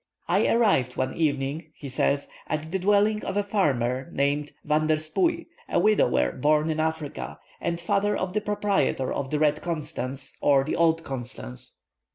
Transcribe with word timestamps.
"I 0.27 0.47
arrived 0.51 0.95
one 0.97 1.13
evening," 1.13 1.67
he 1.75 1.87
says, 1.87 2.27
"at 2.47 2.71
the 2.71 2.79
dwelling 2.79 3.23
of 3.23 3.37
a 3.37 3.43
farmer 3.43 4.09
named 4.11 4.51
Van 4.65 4.87
der 4.87 4.95
Spooei, 4.97 5.45
a 5.69 5.79
widower, 5.79 6.31
born 6.31 6.71
in 6.71 6.79
Africa, 6.79 7.37
and 7.59 7.79
father 7.79 8.17
of 8.17 8.33
the 8.33 8.41
proprietor 8.41 9.13
of 9.13 9.29
the 9.29 9.37
Red 9.37 9.61
Constance, 9.61 10.35
or 10.41 10.63
the 10.63 10.75
Old 10.75 11.03
Constance. 11.03 11.77